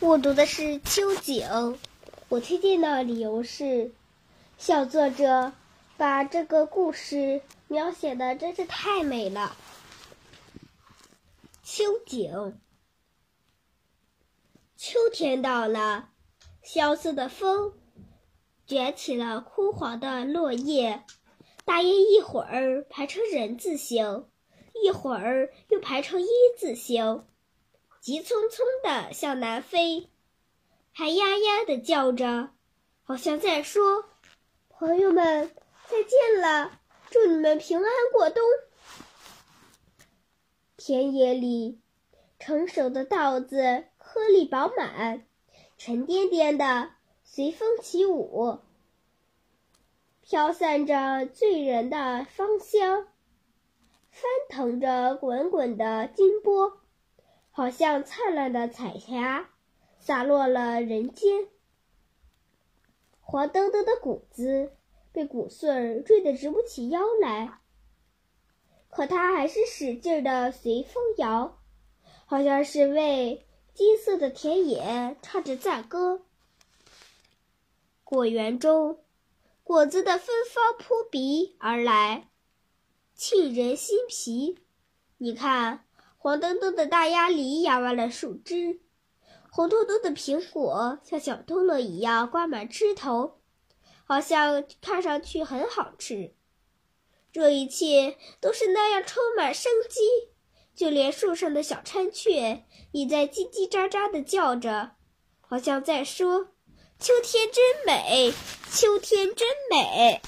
[0.00, 1.44] 我读的是《秋景》，
[2.28, 3.90] 我推荐的理由是，
[4.56, 5.52] 小作者
[5.96, 9.56] 把这个故事描写的真是太美了。
[11.64, 12.60] 秋景，
[14.76, 16.10] 秋天到了，
[16.62, 17.72] 萧瑟的风
[18.68, 21.02] 卷起了枯黄的落叶，
[21.64, 24.28] 大雁一会儿排成人字形，
[24.80, 27.24] 一会儿又排成一字形。
[28.00, 30.08] 急匆匆地向南飞，
[30.92, 32.50] 还呀呀地叫着，
[33.02, 34.04] 好像在说
[34.70, 35.50] ：“朋友们，
[35.86, 36.80] 再见了，
[37.10, 38.42] 祝你们平安过冬。”
[40.78, 41.80] 田野里，
[42.38, 45.26] 成熟的稻子颗粒饱满，
[45.76, 46.92] 沉甸甸的，
[47.24, 48.60] 随风起舞，
[50.22, 53.08] 飘散着醉人的芳香，
[54.10, 56.80] 翻腾着滚滚的金波。
[57.58, 59.50] 好像灿烂的彩霞，
[59.98, 61.48] 洒落了人间。
[63.20, 64.76] 黄澄澄的谷子
[65.10, 67.58] 被谷穗儿追得直不起腰来，
[68.88, 71.58] 可它还是使劲的随风摇，
[72.26, 76.22] 好像是为金色的田野唱着赞歌。
[78.04, 79.00] 果园中，
[79.64, 82.28] 果子的芬芳扑鼻而来，
[83.16, 84.60] 沁人心脾。
[85.16, 85.87] 你看。
[86.20, 88.80] 黄澄澄的大鸭梨压弯了树枝，
[89.52, 93.38] 红彤彤的苹果像小灯笼一样挂满枝头，
[94.04, 96.34] 好像看上去很好吃。
[97.32, 100.00] 这一切都是那样充满生机，
[100.74, 104.96] 就连树上的小山雀也在叽叽喳喳地叫着，
[105.40, 106.48] 好像在说
[106.98, 108.34] ：“秋天真美，
[108.72, 110.20] 秋天真美。”